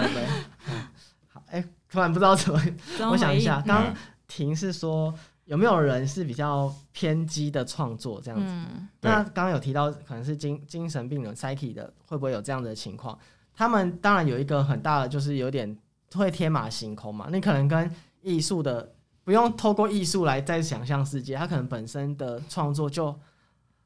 [1.34, 2.62] 好，哎，突然不知道怎么，
[3.10, 3.86] 我想一下，刚
[4.28, 5.14] 刚婷是说
[5.46, 8.46] 有没有人是比较偏激的创作这样子？
[8.48, 13.18] 嗯，那刚刚有提到可能是精精神病人 psyche 的，会不会有这样的情况？
[13.54, 15.78] 他们当然有一个很大的，就是有点
[16.14, 17.30] 会天马行空嘛。
[17.32, 17.90] 你可能跟
[18.22, 23.16] 艺术的不用透过艺术来再想象世界，他可能本身的创作就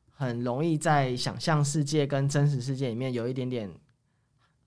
[0.09, 3.69] 很容易在想象世界跟真实世界里面有一点点，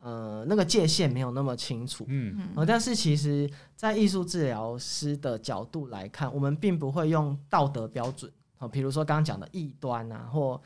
[0.05, 2.05] 呃，那个界限没有那么清楚。
[2.09, 10.61] 嗯嗯呃，但是其实，在艺术治疗师的角度来看，我们并不会用道德标准，哦，比如说刚刚讲的异端啊，或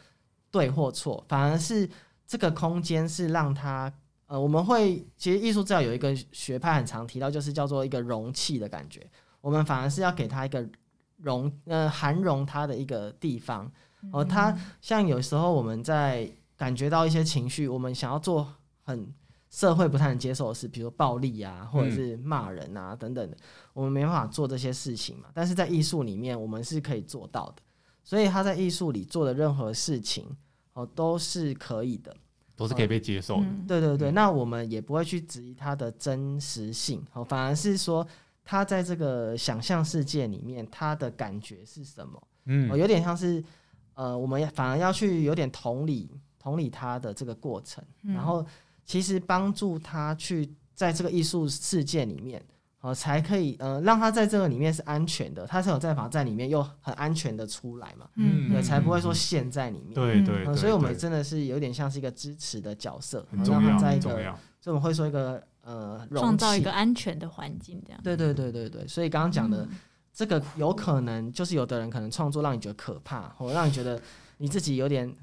[0.51, 1.87] 对或错，反而是
[2.27, 3.93] 这个空间是让他，
[4.27, 9.07] 呃，我们会其实艺术治疗有一个学派很常提到，就是叫做一个容器的感觉，
[9.43, 10.67] 我们反而是要给他一个
[11.19, 13.71] 容，呃，涵容他的一个地方。
[14.13, 18.47] 哦，他像有时候我们在感觉到一些情绪，我们想要做
[18.83, 19.13] 很
[19.57, 23.37] 社会不太能接受的事，比如暴力啊，或者是骂人啊、等等的，
[23.73, 25.31] 我们没办法做这些事情嘛。
[25.33, 27.63] 但是在艺术里面，我们是可以做到的。
[28.05, 30.27] 所以他在艺术里做的任何事情，
[30.75, 32.15] 哦，都是可以的。
[32.55, 33.45] 都是可以被接受的。
[33.45, 38.07] 嗯对对对，嗯那我们也不会去质疑他的真实性，哦，反而是说
[38.45, 42.23] 他在这个想象世界里面，他的感觉是什么？
[42.45, 43.43] 嗯哦，有点像是，
[43.95, 48.45] 呃，我们反而要去有点同理同理他的这个过程，嗯然后
[48.87, 52.43] 其实帮助他去在这个艺术世界里面，
[52.81, 59.93] 呃，才可以呃让他在这个里面是安全的，他才有办法在里面又很安全的出来嘛，嗯对，才不会说嗯陷在里面。
[59.93, 64.33] 嗯对对所以我们真的是有点像是一个支持的角色，很重要，让他在一个，很重要。
[64.61, 68.01] 所以我们会说一个呃创造一个安全的环境，这样。
[68.05, 69.69] 对对对对对，所以刚刚讲的、嗯
[70.17, 74.01] 这个有可能就是有的人可能创作让你觉得可怕，或让你觉得
[74.39, 75.15] 你自己有点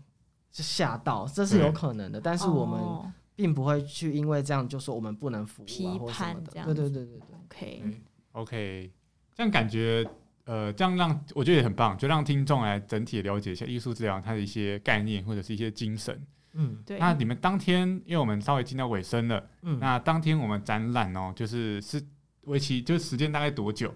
[0.52, 2.22] 吓到，这是有可能的。
[2.22, 6.52] 但是我们哦并不会去因为这样就说我们不能服务批啊或什判么的。
[6.52, 8.02] 这样对对对对对，OK，对
[8.34, 8.92] OK，
[9.34, 10.06] 这样感觉
[10.46, 16.22] 呃，这样让我觉得也很棒，就让听众来整体了解一下艺术治疗它的一些概念或者是一些精神。
[16.54, 16.78] 嗯。
[16.86, 22.02] 对，那你们当天，因为我们稍微进到尾声了，嗯，那当天我们展览哦，就是是
[22.42, 23.94] 为期，就是时间大概多久？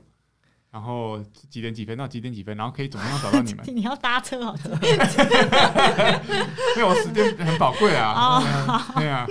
[0.70, 2.56] 然后几点几分到几点几分？
[2.58, 3.66] 然后可以怎么样找到你们？
[3.74, 4.56] 你要搭车哦，
[6.76, 8.14] 因为 我时间很宝贵啊。
[8.14, 8.44] 哦
[8.96, 9.26] 对啊，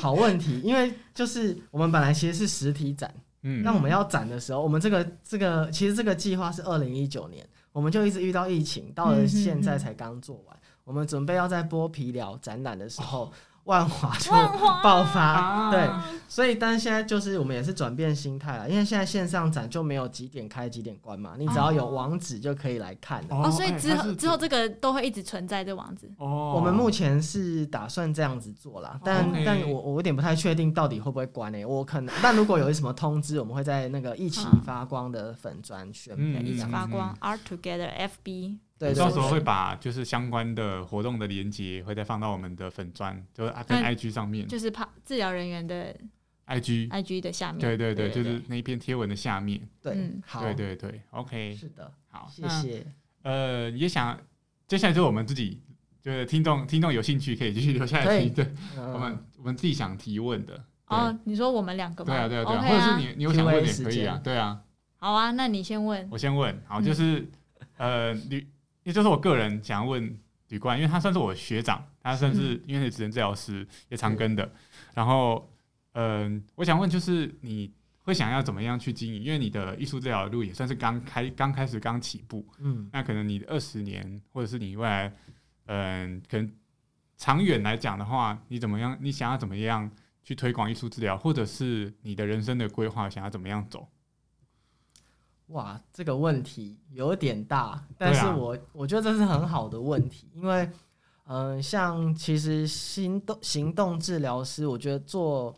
[0.00, 3.12] 好问题，因为就是我们本来其实是实体展，
[3.42, 10.56] 嗯，那我们要展的时候，我们这个这个其实这个计划是二零一九年，我们就一直遇到疫情，到了现在才刚做完。
[10.84, 13.30] 我们准备要在剥皮寮展览的时候，
[13.70, 14.32] 万华就
[14.82, 15.88] 爆发，啊对，
[16.26, 23.36] 所以但是现在就是我们也是转变心态了，因为现在线上展就没有几点开几点关嘛，你只要有网址就可以来看了。
[23.36, 26.10] 哦，所以之之后这个都会一直存在这网址。
[26.18, 36.64] 哦，我们目前是打算这样子做啦，但、但我我有点不太确定到底会不会关诶、我可能，但如果有什么通知，我们会在那个一起嗯发光的粉砖宣嗯配一起。
[36.64, 37.88] 发光，Art Together
[38.24, 38.56] FB。
[38.80, 45.94] 对对到时候对会把就是相关的活动的连接会再放到我们的粉砖，就是啊跟嗯 IG 上面就是怕治疗人员的
[46.46, 47.60] ，IG，IG 的下面。
[47.60, 49.60] 对对对，就是那一篇贴文的下面。
[49.82, 52.86] 对嗯，好，对对对，OK，是的，好，谢那谢。
[53.22, 54.18] 呃，也想
[54.66, 55.60] 接下来就是我们自己，
[56.00, 58.44] 就是听众听众有兴趣可以继续留下来听，对，
[58.78, 60.54] 嗯我们我们自己想提问的，
[60.88, 62.14] 对哦，你说我们两个吗？
[62.14, 64.62] 对啊对啊对啊或者是你你有想问也可以，啊对啊，
[64.96, 66.08] 好啊，那你先问。
[66.10, 67.28] 我先问，好，嗯就是
[67.76, 68.46] 呃吕，
[68.90, 70.18] 也就是我个人想要问
[70.48, 74.52] 吕冠，因为他算是我学长，他算是嗯因为是职能治疗师，也常跟的，
[74.94, 75.48] 然后
[75.92, 77.72] 嗯，我想问就是你。
[78.02, 79.22] 会想要怎么样去经营？
[79.22, 85.12] 因为你的艺术治疗路也算是刚开刚开始刚起步，嗯，那可能你二十年，或者是你未来，
[85.66, 86.50] 嗯、可能
[87.18, 88.96] 长远来讲的话，你怎么样？
[89.00, 89.88] 你想要怎么样
[90.24, 93.86] 去推广艺术治疗，或者是你的人生的规划想要怎么样走？
[95.50, 100.68] 哇，这个问题有点大，但是我、我觉得这是很好的问题，因为
[101.26, 105.54] 嗯、呃像其实行动行动治疗师，我觉得做。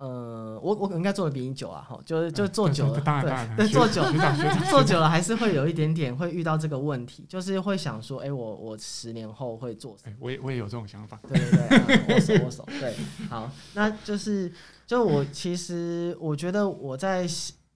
[0.00, 10.12] 呃，我我应该做的比你久啊，哈，就是就做久了，对，对，做久学长学 长做久了还是会有一点点会遇到这个问题，就是会想说，哎、我我十年后会做什么？
[10.12, 11.18] 哎我也我也有这种想法。
[11.28, 12.94] 对对对，嗯握手握手，对，
[13.28, 14.52] 好，那就是
[14.86, 17.26] 就我其实我觉得我在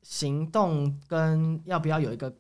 [0.03, 2.33] 行行动跟要不要有一个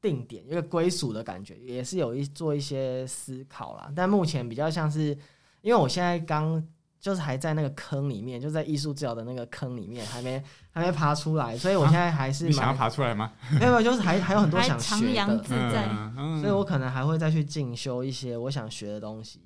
[0.00, 3.92] 定点、一个归属的感觉，也是有一做一些思考啦。
[3.94, 5.16] 但目前比较像是，
[5.60, 6.62] 因为我现在刚
[6.98, 13.32] 就是还在那个坑里面，就在艺术治疗的那个坑里面，还没还没爬出来，所以我现在还是你想要爬出来吗？
[13.60, 15.86] 没有，没有就是还还有很多想学的，自在。
[15.88, 19.40] 嗯嗯所以我可能还会再去进修一些我想学的东西。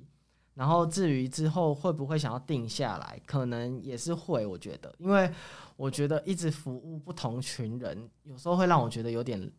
[0.56, 5.30] 然后至于之后会不会想要定下来，可能也是会，我觉得，因为
[5.76, 9.52] 我觉得一直服务不同群人，有时候会让我觉得有点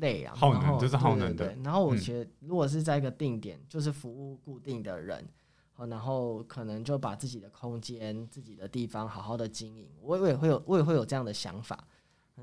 [0.00, 5.24] 累啊，耗能然后这是耗能的对然后我嗯觉得，如果是在一个定点，就是服务固定的人，
[5.76, 11.78] 哦然后可能就把自己的空间、自己的地方好好的经营，我我也会有，我也会有这样的想法。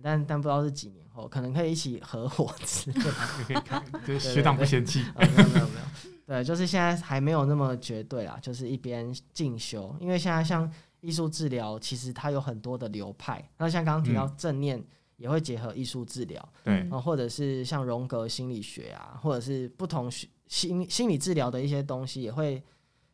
[0.02, 3.12] 但但不知道是几年后，可能可以一起合伙之类的。
[3.40, 5.02] 你可以看，就是对学长不嫌弃。
[5.02, 10.72] 啊，没有没有没有，对，就是现在还没有那么绝对啦，就是一边进修，因为现在像
[11.02, 14.80] 艺术治疗，其实它有很多的流派，那像刚刚提到正念
[15.18, 16.82] 也会结合艺术治疗，对。
[16.82, 22.64] 嗯啊，或者是像荣格心理学啊，或者是不同学心心理治疗的一些东西，也会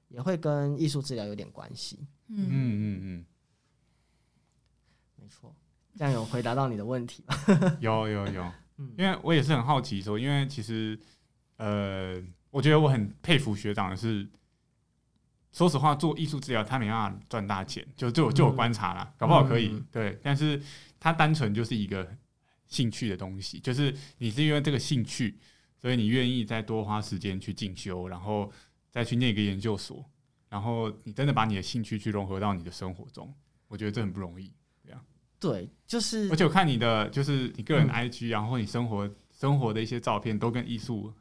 [0.09, 1.97] 也会跟艺术治疗有点关系，
[2.27, 3.25] 嗯，嗯嗯嗯，
[5.15, 5.55] 没错，
[5.95, 7.77] 这样有回答到你的问题吗？
[7.79, 8.43] 有有有，
[8.75, 8.93] 嗯。
[8.97, 10.99] 因为我也是很好奇说，因为其实
[11.55, 12.21] 呃，
[12.55, 14.25] 我觉得我很佩服学长的是，
[15.51, 19.85] 说实话，做艺术治疗他没办法赚大钱，就就我就我观察啦，搞不好可以、嗯。
[19.91, 20.61] 对，但是
[20.97, 22.15] 他单纯就是一个
[22.65, 25.37] 兴趣的东西，就是你是因为这个兴趣，
[25.81, 28.49] 所以你愿意再多花时间去进修，然后
[28.89, 30.09] 再去念一个研究所，
[30.47, 33.33] 然后你真的把你的兴趣去融合到你的生活中，
[33.67, 34.53] 我觉得这很不容易。
[35.37, 41.13] 对，就是而且我看你的就是你个人 IG，、然后你生活生活的一些照片都跟艺术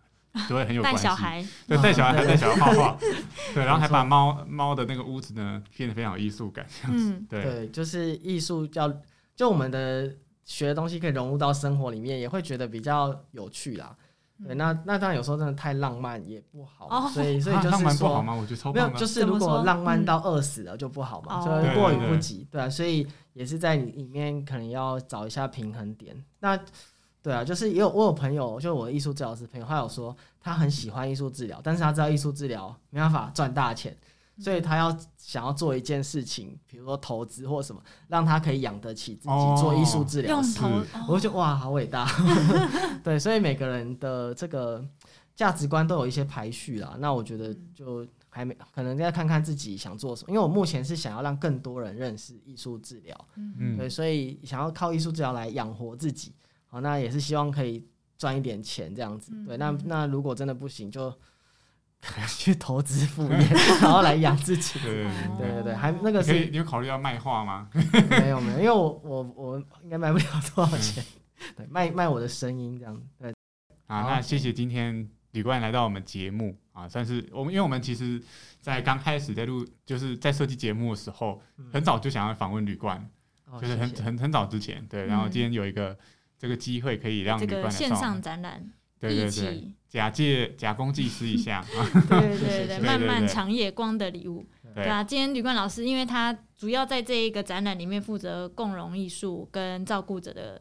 [0.48, 1.02] 都会很有带关系。
[1.04, 2.96] 小孩， 对，带小孩还带小孩画画，
[3.54, 7.10] 对，然后还把猫猫的那个屋子呢变得非常有艺术感，这样子。
[7.12, 8.92] 嗯，对，对，就是艺术要
[9.36, 10.12] 就我们的
[10.44, 13.96] 学的东西可以融入到生活里面，也会觉得比较有趣啦。
[14.44, 18.08] 对，那那当然有时候真的太浪漫也不好嘛，哦所以 所以就啊浪漫是说。
[18.08, 18.34] 不好吗？
[18.34, 18.98] 我觉得超没有，棒的。
[19.00, 26.16] 就是如怎么说果浪漫嗯到饿死了就不好嘛，哦所以过于对对对不及，对啊，所以也是在里面可能要找一下平衡点。
[26.40, 26.58] 那
[27.24, 33.96] 对啊，就是也有我有朋友，就是我的艺术治疗师朋友，他有说他很喜欢艺术治疗，但是他知道艺术治疗没办法赚大钱，
[34.38, 40.60] 所以他要想要做一件事情，比如说投资或什么，让他可以养得起自己哦做艺术治疗师。
[41.08, 42.06] 我就觉得哇，好伟大。
[43.02, 44.84] 对，所以每个人的这个
[45.34, 46.94] 价值观都有一些排序啦。
[46.98, 50.28] 那我觉得就还没，可能要看看自己想做什么。
[50.28, 56.34] 因为我目前是想要让更多人认识艺术治疗，嗯对，所以想要靠艺术治疗来养活自己。
[56.74, 57.86] 好，那也是希望可以
[58.18, 59.32] 赚一点钱这样子。
[59.46, 61.08] 对，那那如果真的不行，就
[62.02, 63.38] 可能去投资副业，
[63.80, 64.80] 然后来养自己。
[64.80, 67.70] 对对哦对对对，还那个可以，是你有考虑要卖画吗？
[68.10, 71.04] 没有没有，因为我我我应该卖不了多少钱。
[71.56, 73.00] 对，卖卖我的声音这样。
[73.20, 73.32] 对，
[73.86, 78.20] 啊，那谢谢今天吕冠来到我们节目啊，算是我们，因为我们其实，
[78.60, 81.40] 在刚开始在录，就是在设计节目的时候，
[81.72, 83.08] 很早就想要访问吕冠，
[83.50, 85.96] 哦就是很很很早之前，对，然后嗯今天有一个
[86.38, 88.70] 这个机会可以让这个线上展览，
[89.00, 91.58] 对对对，一起，假借假公济私一下。
[91.76, 94.44] 啊，对对对，漫漫长夜光的礼物。
[94.74, 94.74] 对。
[94.74, 100.60] 对啊，今天吕冠老师，因为他主要在这一个展览里面负责共融艺术跟照顾者的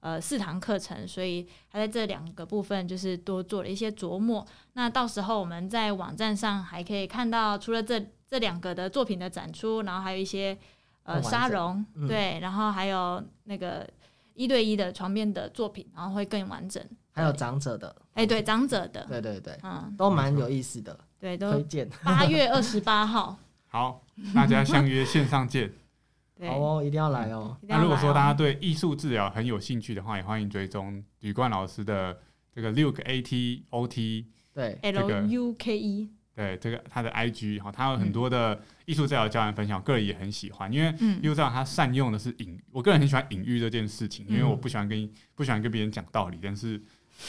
[0.00, 4.44] 呃四堂课程，所以他在这两个部分就是多做了一些琢磨。
[4.72, 10.58] 那到时候我们在网站上还可以看到，除了这这两个的作品的展出，然后还有一些
[11.04, 12.08] 呃沙龙，嗯。
[12.08, 13.88] 对，然后还有那个
[14.34, 16.82] 一对一的床边的作品，然后会更完整。
[17.12, 21.88] 还有长者的，哎，对，长者的，对对对，嗯，都蛮有意思的，对，都推荐。
[22.02, 23.36] 八月二十八号，
[23.68, 24.04] 好，
[24.34, 25.72] 大家相约线上见。
[26.36, 27.56] 对，好哦，一定要来哦。
[27.62, 32.18] 那如果说大家对艺术治疗很有兴趣的话，也欢迎追踪吕冠老师的
[32.52, 41.18] 这个六个 AT OT，对，L U K E，对这个他的 IG 哈，他有很多的艺术治疗教案分享，我个人也很喜欢，因为嗯。
[41.22, 44.50] 艺术治疗他善用的是隐，我个人很喜欢隐喻这件事情，因为嗯。
[44.50, 46.80] 我不喜欢跟不喜欢跟别人讲道理，但是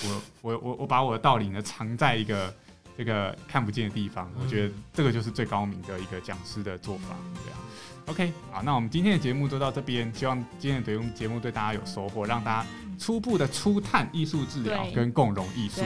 [0.03, 2.51] 我我我我把我的道理呢藏在一个
[2.97, 7.57] 这个看不见的地方，我觉得这个就是最高明的一个讲师的做法，对啊。
[8.07, 15.81] OK，好，那我们今天的节目就到这边，希望今天的节目节目对大家有收获，让大家初步的初探艺术治疗跟共融艺术。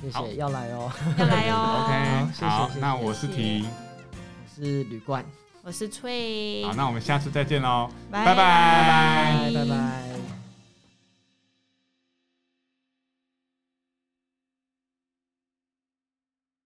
[0.00, 0.92] 谢谢，要来哦。
[1.18, 1.84] 要来哦。
[1.86, 2.40] OK，谢
[2.74, 5.24] 谢那我是婷，我是吕冠，
[5.62, 7.88] 我是翠，好，那我们下次再见喽。
[8.10, 8.24] 拜。
[8.24, 9.50] 拜拜拜拜。
[9.54, 10.15] 拜拜。